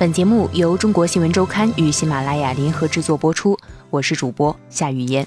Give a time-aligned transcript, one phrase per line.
[0.00, 3.54] 本节目由中国新闻周刊与喜马拉雅联合制作播出，
[3.90, 5.26] 我是主播夏雨嫣。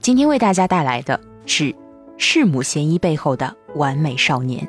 [0.00, 1.74] 今天为大家带来的是
[2.16, 4.68] 弑母嫌疑背后的完美少年。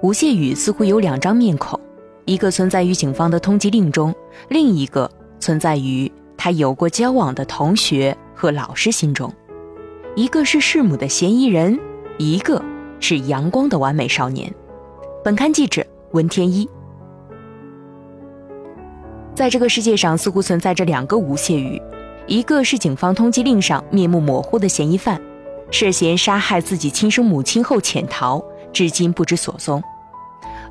[0.00, 1.78] 吴谢宇似乎有两张面孔，
[2.24, 4.14] 一个存在于警方的通缉令中，
[4.48, 9.30] 另一个存在于他有过交往的同学和老师心中。
[10.14, 11.78] 一个是弑母的嫌疑人，
[12.16, 12.64] 一个
[12.98, 14.50] 是阳光的完美少年。
[15.22, 16.66] 本刊记者文天一。
[19.36, 21.80] 在这个世界上，似乎存在着两个吴谢宇，
[22.26, 25.20] 一个是警方通缉令上面目模糊的嫌疑犯，
[25.70, 29.78] 涉嫌杀害自己亲生母亲后潜逃，至今不知所踪；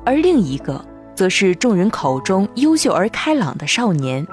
[0.04, 0.84] 而另一个，
[1.14, 4.26] 则是众人口中优秀而开朗的少年，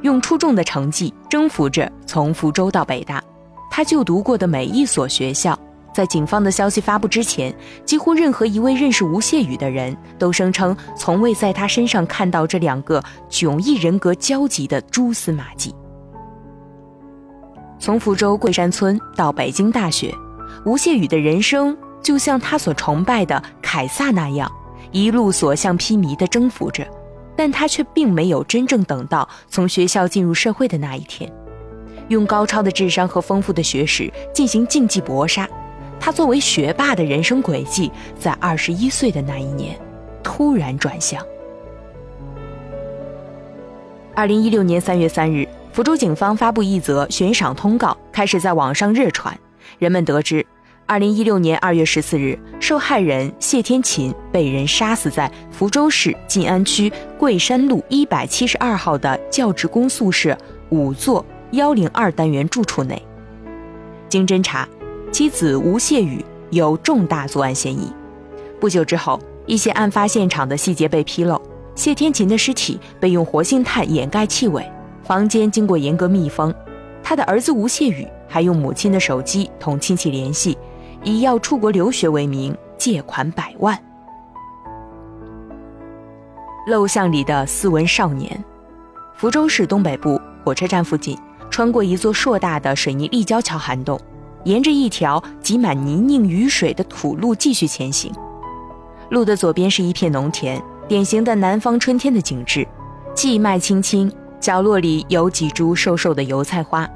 [0.00, 3.22] 用出众的成绩征服着从福州到北大，
[3.70, 5.56] 他就读过的每一所学校。
[5.94, 7.54] 在警方的消息发布之前，
[7.84, 15.74] 几乎任何一位认识吴谢宇的人都声称从未在他身上看到这两个迥异人格交集的蛛丝马迹。
[17.78, 20.14] 从福州桂山村到北京大学，
[20.64, 24.50] 吴谢宇的人生就像他所崇拜的凯撒那样，
[24.92, 26.86] 一路所向披靡地征服着，
[27.36, 31.30] 但他却并没有真正等到从学校进入社会的那一天，
[32.08, 35.48] 用高超的智商和丰富的学识进行竞技搏杀。
[36.04, 39.78] 他作为学霸的人生轨迹，在二十一岁的那一年，
[40.20, 41.24] 突然转向。
[44.12, 49.38] 二零一六年三月三日，福州警方发布一则悬赏通告，开始在网上热传。
[49.78, 50.44] 人们得知，
[50.86, 60.36] 二零一六年二月十四日，受害人谢天琴被人杀死在福州市晋安区桂山路一百七十二号的教职工宿舍
[60.70, 63.00] 五座幺零二单元住处内。
[64.08, 64.68] 经侦查。
[65.12, 67.92] 妻子吴谢宇有重大作案嫌疑。
[68.58, 71.38] 不久之后，一些案发现场的细节被披露：
[71.74, 74.66] 谢天琴的尸体被用活性炭掩盖气味，
[75.04, 76.52] 房间经过严格密封。
[77.02, 80.56] 他的儿子吴谢宇还用母亲的手机同亲戚联系，
[81.04, 83.78] 以要出国留学为名借款百万。
[86.66, 88.42] 陋巷里的斯文少年，
[89.14, 91.18] 福州市东北部火车站附近，
[91.50, 94.00] 穿过一座硕大的水泥立交桥涵洞。
[94.44, 98.12] 沿着一条挤满泥泞雨水的土路继续前行，
[99.10, 102.66] 路的左边是一片农田，典型的南方春天的景致，
[103.14, 104.10] 荠麦青青，
[104.40, 106.88] 角落里有几株瘦瘦的油菜花。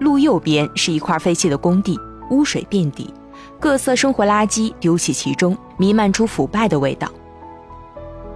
[0.00, 1.96] 路右边是一块废弃的工地，
[2.30, 3.12] 污水遍地，
[3.60, 7.08] 各色生活垃圾丢弃其中，弥漫出腐败的味道。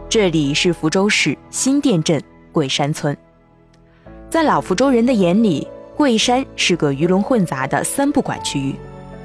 [0.08, 3.16] 这里是福州市新店镇桂山村，
[4.30, 5.66] 在老福州人的眼里。
[5.96, 8.74] 桂山是个鱼龙混杂的三不管区域，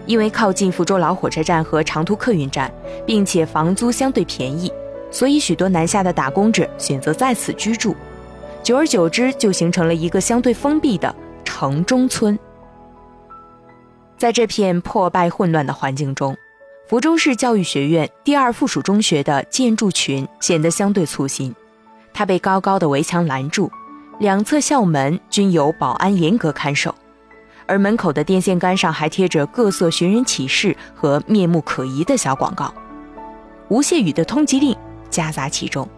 [0.06, 2.74] 因为靠近福州老火车站和长途客运站，
[3.06, 4.72] 并且房租相对便宜，
[5.12, 7.94] 所以许多南下的打工者选择在此居住。
[8.64, 12.40] 久而久之，就形成了一个相对封闭的城中村。
[14.18, 16.38] 在这片破败混乱的环境中，
[16.88, 21.54] 福州市教育学院第二附属中学的建筑群显得相对粗心，
[22.14, 23.70] 它被高高的围墙拦住。
[24.22, 26.94] 两侧校门均有保安严格看守，
[27.66, 32.72] 而门口的电线杆上还贴着各色寻人启事和面目可疑的小广告。
[33.70, 34.78] 吴谢宇的通缉令
[35.10, 35.90] 夹杂其中，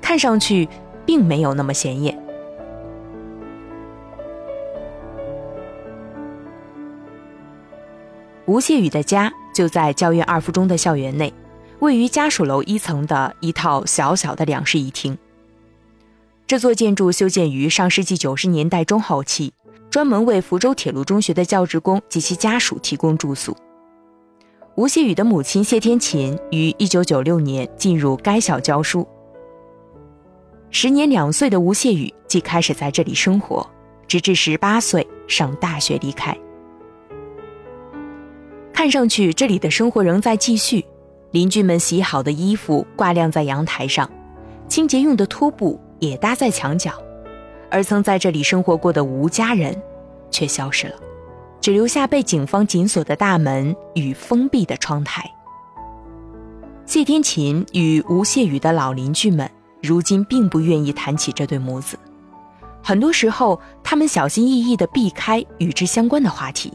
[0.00, 0.66] 看上去
[1.04, 2.18] 并没有那么显眼。
[8.46, 11.30] 吴谢宇的家就在教院二附中的校园内，
[11.80, 15.18] 位于家属楼一层的一套小小的两室一厅。
[16.46, 19.52] 这座建筑修建于上世纪九十年代中后期，
[19.90, 23.56] 专门为福州铁路中学的教职工及其家属提供住宿。
[24.76, 29.04] 吴谢宇的母亲谢天琴于一九九六年进入该校教书。
[30.70, 33.68] 时年两岁的吴谢宇即开始在这里生活，
[34.06, 36.36] 直至十八岁上大学离开。
[38.72, 40.84] 看上去这里的生活仍在继续，
[41.32, 44.08] 邻居们洗好的衣服挂晾在阳台上，
[44.68, 45.80] 清洁用的拖布。
[45.98, 46.92] 也搭在墙角，
[47.70, 49.80] 而曾在这里生活过的吴家人，
[50.30, 50.94] 却消失了，
[51.60, 55.30] 只留下被警方紧锁的大门与封闭的窗台。
[56.84, 59.50] 谢天琴与吴谢宇的老邻居们，
[59.82, 61.98] 如今并不愿意谈起这对母子，
[62.82, 66.72] 很多时候，他们小心翼翼地避开与之相关的话题，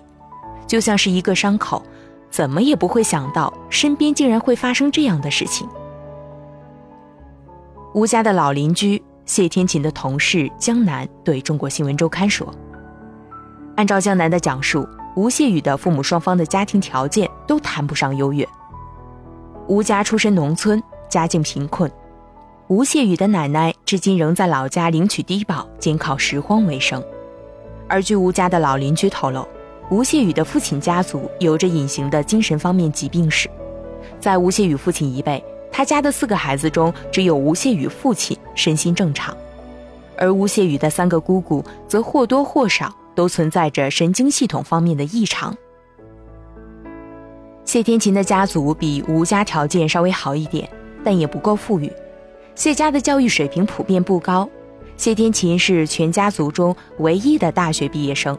[0.67, 1.81] 就像是一个伤口，
[2.29, 5.65] 怎么也不会想到身边竟然会发生这样的事情。
[7.93, 9.01] 吴家的老邻居。
[9.25, 12.53] 谢天琴的同事江南对中国新闻周刊说
[13.77, 18.47] ：“按照江南的讲述，吴谢宇的父母双方的家庭条件都谈不上优越。
[19.67, 21.89] 吴家出身农村，家境贫困，
[22.67, 27.01] 吴谢宇的奶奶至今仍在老家领取低保，仅靠拾荒为生。
[27.87, 29.47] 而据吴家的老邻居透露，
[29.89, 33.49] 吴谢宇的父亲家族有着隐形的精神方面疾病史。
[34.19, 39.35] 在吴谢宇父亲一辈，他家的四个孩子中，只有吴谢宇父亲身心正常，
[40.17, 45.55] 而吴谢宇的三个姑姑则或多或少都存在着神经系统方面的异常。
[47.63, 50.69] 谢天琴的家族比吴家条件稍微好一点，
[51.03, 51.91] 但也不够富裕。
[52.53, 54.49] 谢家的教育水平普遍不高，
[54.97, 58.37] 谢天琴是全家族中唯一的大学毕业生。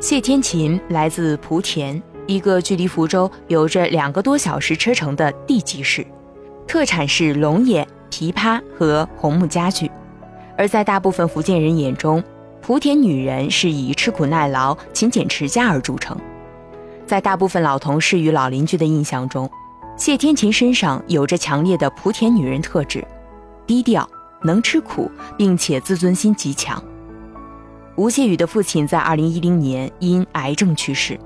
[0.00, 6.06] 谢天琴来自莆田，一个距离福州有着两个多小时车程的地级市，
[6.66, 9.90] 特产是龙眼、枇杷和红木家具。
[10.56, 12.22] 而在大部分福建人眼中，
[12.64, 16.16] 莆田女人是以吃苦耐劳、勤俭持家而著称。
[17.06, 19.48] 在大部分老同事与老邻居的印象中，
[19.96, 23.06] 谢天琴身上有着强烈的莆田女人特质。
[23.66, 24.08] 低调，
[24.42, 26.82] 能吃苦，并且自尊心极强。
[27.96, 31.18] 吴谢宇的父亲在二零一零年因癌症去世，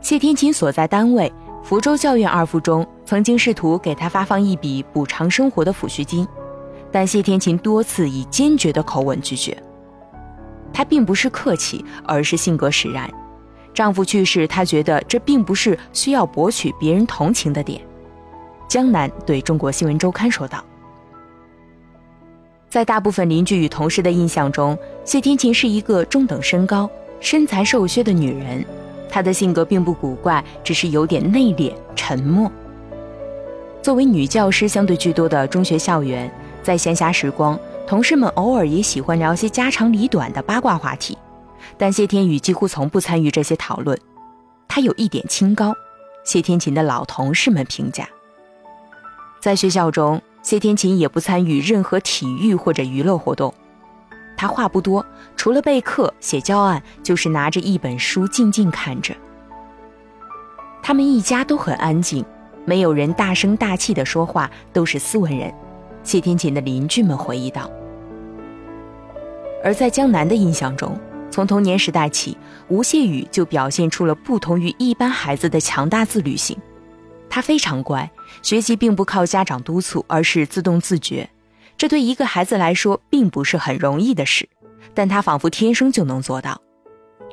[0.00, 6.26] 谢天琴所在单位福州教院二附中曾经试图给他发放一笔补偿生活的抚恤金，
[6.90, 9.56] 但谢天琴多次以坚决的口吻拒绝。
[10.72, 13.08] 他并不是客气，而是性格使然。
[13.72, 17.80] 丈夫去世，他觉得这并不是需要博取别人同情的点。
[18.68, 20.64] 江南对中国新闻周刊说道。
[22.68, 26.88] 在大部分邻居与同事的印象中，谢天琴是一个中等身高、
[27.20, 28.64] 身材瘦削的女人。
[29.10, 32.50] 她的性格并不古怪，只是有点内敛、沉默。
[33.82, 41.18] 作为女教师相对居多的中学校园，在闲暇时光，同事们偶尔也喜欢聊些家长里短的八卦话题，
[41.76, 43.98] 但谢天宇几乎从不参与这些讨论。
[44.68, 45.74] 他有一点清高，
[46.24, 48.08] 谢天琴的老同事们评价。
[49.40, 50.20] 在学校中。
[50.42, 53.52] 谢天琴也不参与任何体育或者娱乐活动，
[54.40, 55.04] 他话不多，
[55.36, 59.14] 除了备课、写教案，就是拿着一本书静静看着。
[60.82, 62.24] 他们一家都很安静，
[62.64, 65.52] 没有人大声大气的说话，都是斯文人。
[66.02, 67.70] 谢天琴的邻居们回忆道。
[69.62, 70.98] 而在江南的印象中，
[71.30, 72.34] 从童年时代起，
[72.68, 76.56] 吴谢宇就表现出了不同于一般孩子的强大自律性。
[77.28, 78.10] 他非常乖，
[78.40, 81.28] 学习并不靠家长督促，而是自动自觉。
[81.80, 84.46] 这对一个孩子来说并不是很容易的事，
[84.92, 86.60] 但他仿佛天生就能做到。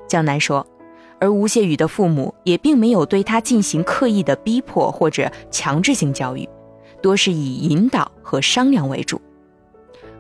[0.08, 0.66] 江南说，
[1.20, 6.48] 而吴谢宇的父母也并没有对他进行刻意的逼迫或者强制性教育，
[7.02, 9.22] 多是以引导和商量为主。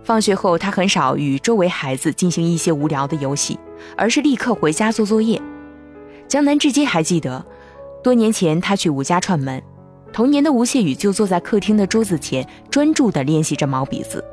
[0.03, 3.57] 放学后，他很少与周围孩子进行一些无聊的游戏，
[3.95, 5.41] 而是立刻回家做作业。
[6.27, 7.45] 江南至今还记得。
[8.03, 9.63] 多年前，他去吴家串门，
[10.13, 14.23] 童年的吴谢宇就坐在客厅的桌子前，专注地练习着毛笔字。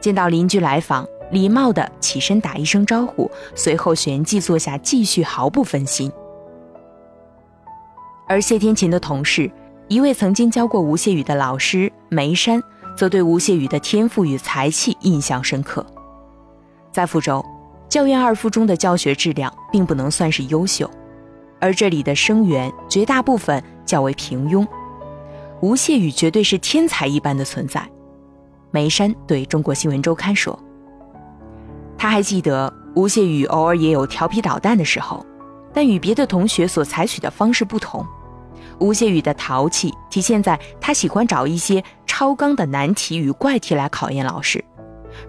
[0.00, 6.12] 见到邻居来访，礼貌地起身打一声招呼，随后旋即坐下继续，毫不分心。
[8.28, 9.50] 而谢天琴的同事，
[9.88, 12.62] 一位曾经教过吴谢宇的老师梅山，
[12.96, 15.84] 则对吴谢宇的天赋与才气印象深刻。
[16.92, 17.44] 在福州，
[17.88, 20.90] 教院二附中的教学质量并不能算是优秀。
[21.60, 24.66] 而这里的生源绝大部分较为平庸，
[25.64, 27.82] 吴谢宇绝对是天才一般的存在。
[28.70, 30.62] 梅山对中国新闻周刊说
[31.96, 35.24] ：“他还记得吴谢宇偶尔也有调皮捣蛋的时候，
[35.72, 38.06] 但与别的同学所采取的方式不同。
[38.78, 44.62] 吴谢宇的淘气体现在他喜欢找一些超纲的难题与怪题来考验老师，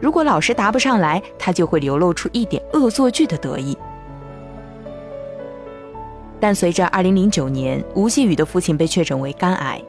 [0.01, 3.77] 如果老师答不上来，他就会流露出一点恶作剧的得意。”
[6.41, 9.81] 但随着2009年吴谢宇的父亲被确诊为肝癌，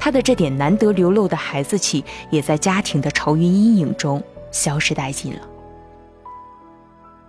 [0.00, 5.40] 他的这点难得流露的孩子气也在家庭的愁云阴影中消失殆尽了。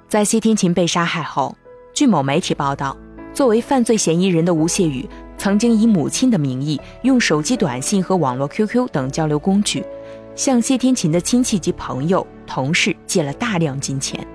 [0.08, 1.56] 在谢天琴被杀害后，
[1.94, 2.96] 据某媒体报道，
[3.34, 9.84] 作为犯罪嫌疑人的吴谢宇曾经以母亲的名义，用手机短信和网络 QQ 等交流工具，
[10.36, 14.26] 向谢天琴的亲戚及朋友、同事借了大量金钱。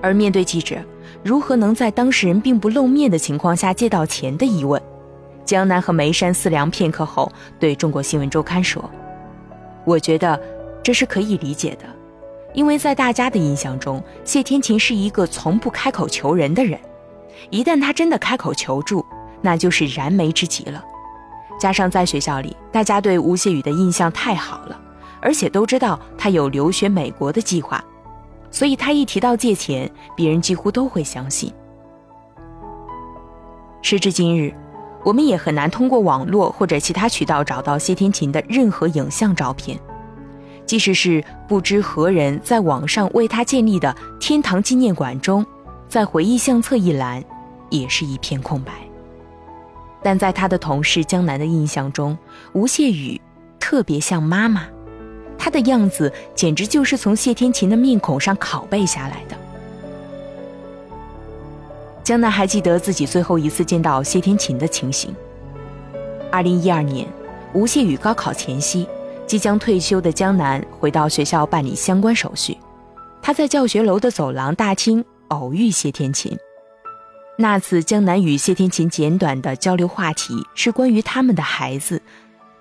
[0.00, 0.76] 而面对记者
[1.22, 4.82] 如何能在当事人并不露面的情况下借到钱的疑问，
[5.44, 8.88] 江南和梅山思量片刻后，对中国新闻周刊说
[9.84, 10.40] ：“我觉得
[10.82, 11.84] 这是可以理解的，
[12.54, 16.78] 因为在大家的印象中，谢天琴是一个从不开口求人的人，
[17.50, 19.04] 一旦他真的开口求助，
[19.40, 20.82] 那就是燃眉之急了。
[21.58, 24.80] 加上在学校里，大家对吴谢宇的印象太好了，
[25.20, 27.82] 而且都知道他有留学美国的计划。”
[28.50, 31.50] 所以他一提到借钱，别人几乎都会相信。
[33.80, 34.54] 时至今日，
[35.04, 39.78] 我们也很难通过网络或者其他渠道找到谢天琴的任何影像照片，
[40.64, 45.44] 即使是不知何人在网上为他建立的天堂纪念馆中，
[45.88, 47.22] 在回忆相册一栏，
[47.68, 48.72] 也是一片空白。
[50.02, 52.16] 但在他的同事江南的印象中，
[52.52, 53.20] 吴谢宇
[53.60, 54.66] 特别像妈妈，
[55.38, 59.36] 她的样子简直就是从谢天琴的面孔上拷贝下来的。
[62.04, 65.14] 江南还记得自己最后一次见到谢天琴的情形。
[66.32, 67.06] 二零一二年，
[67.52, 68.88] 吴谢宇高考前夕，
[69.26, 72.56] 即将退休的江南回到学校办理相关手续。
[73.20, 76.36] 他在教学楼的走廊大厅偶遇谢天琴。
[77.38, 82.02] 那次江南与谢天琴简短的交流话题是关于他们的孩子。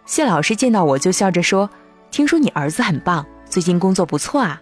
[0.06, 1.70] 谢老师见到我就笑着说
[2.12, 4.62] ：“听说你儿子很棒，最近工作不错啊。”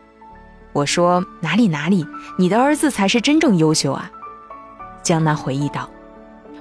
[0.72, 2.06] 我说：“哪里哪里，
[2.38, 4.10] 你的儿子才是真正优秀啊。”
[5.04, 5.90] 江南回忆道：“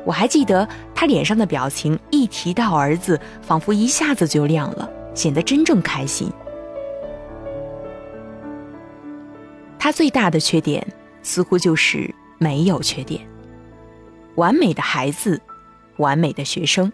[0.04, 6.30] 我还记得他脸上的表情，一提到儿子，仿佛一下子就亮了，显得真正开心。
[9.78, 10.87] 他最大的缺点，
[11.23, 13.21] 似乎就是没有缺点。
[14.37, 15.40] 完美的孩子，
[15.97, 16.92] 完美的学生，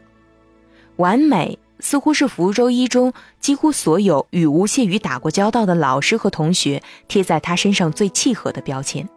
[0.96, 9.08] 完美似乎是福州一中几乎所有与吴谢宇打过交道的老师和同学贴在他身上最契合的标签。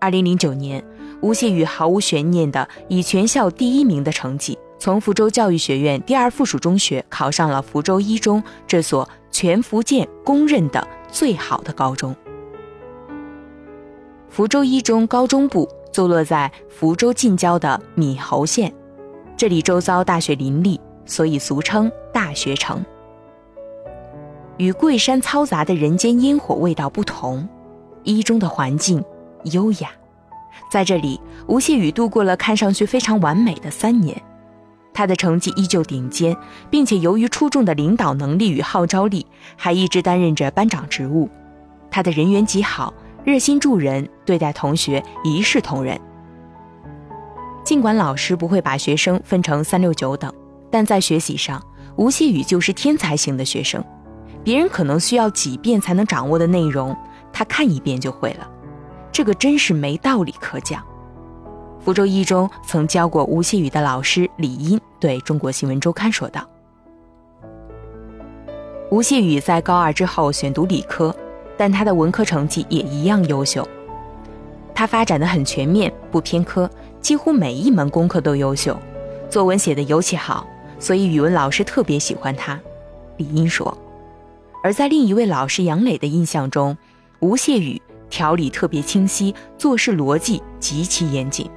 [0.00, 0.84] 二零零九年。
[1.22, 12.14] 吴谢宇毫无悬念地以全校第一名的成绩，从福州教育学院第二附属中学考上了福州一中这所全福建公认的最好的高中。
[14.28, 18.72] 福州一中高中部坐落在福州近郊的闽侯县，
[19.36, 22.84] 这里周遭大学林立，所以俗称大学城。
[24.58, 27.48] 与桂山嘈杂的人间烟火味道不同，
[28.04, 29.02] 一中的环境
[29.44, 29.90] 优雅。
[30.70, 34.20] 在这里，吴谢宇度过了看上去非常完美的三年，
[34.92, 36.36] 他的成绩依旧顶尖，
[36.70, 41.28] 并且由于出众的领导能力与号召力，还一直担任着班长职务。
[41.90, 42.92] 他的人缘极好，
[43.24, 45.98] 热心助人，对待同学一视同仁。
[47.64, 50.32] 尽管老师不会把学生分成三六九等，
[50.70, 51.60] 但在学习上，
[51.96, 53.82] 吴谢宇就是天才型的学生。
[54.44, 56.96] 别人可能需要几遍才能掌握的内容，
[57.32, 58.48] 他看一遍就会了。
[59.16, 60.84] 这个真是没道理可讲。
[61.80, 66.46] 福州一中曾教过吴谢宇的老师李英对中国新闻周刊说道
[68.92, 71.16] ：“吴谢宇在高二之后选读理科，
[71.56, 73.66] 但他的文科成绩也一样优秀。
[74.74, 76.70] 他发展的很全面，不偏科，
[77.00, 78.78] 几乎每一门功课都优秀，
[79.30, 80.46] 作文写的尤其好，
[80.78, 82.60] 所以语文老师特别喜欢他。”
[83.16, 83.78] 李英说。
[84.62, 86.76] 而在另一位老师杨磊的印象中，
[87.20, 87.80] 吴谢宇。
[88.08, 91.48] 条理特别清晰，做事逻辑极其严谨。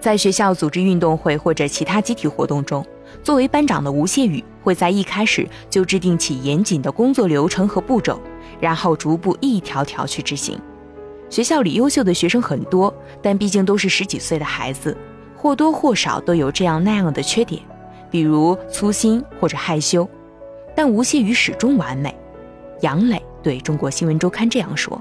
[0.00, 2.86] 在学校组织运动会或者其他集体活动中，
[3.22, 8.20] 作为班长的吴谢宇会在一开始就制定起严谨的工作流程和步骤，
[8.60, 10.58] 然后逐步一条条去执行。
[11.28, 14.96] 学校里优秀的学生很多，但毕竟都是十几岁的孩子，
[15.36, 17.60] 或多或少都有这样那样的缺点，
[18.08, 20.08] 比如粗心或者害羞。
[20.76, 22.16] 但吴谢宇始终完美。
[22.82, 23.20] 杨磊。
[23.42, 25.00] 对中国新闻周刊这样说：“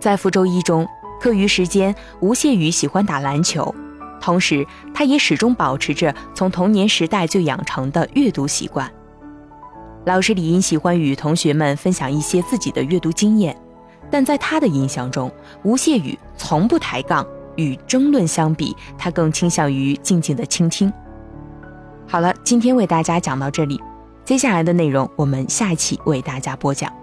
[0.00, 0.86] 在福州一中，
[1.20, 3.74] 课余时间，吴谢宇喜欢打篮球，
[4.20, 8.90] 同时他也始终保持着从童年时代就养成的阅读习惯。
[10.04, 13.56] 老师李英喜欢与同学们分享一些自己的阅读经验，
[14.10, 15.30] 但在他的印象中，
[15.62, 17.24] 吴谢宇从不抬杠，
[17.56, 20.92] 与争论相比，他更倾向于静静的倾听。”
[22.08, 23.80] 好了，今天为大家讲到这里。
[24.24, 27.01] 接下来的内容，我们下一期为大家播讲。